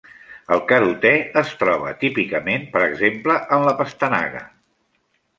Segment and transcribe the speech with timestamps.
[0.53, 1.09] El carotè
[1.41, 4.41] es troba típicament, per exemple, en la pastanaga.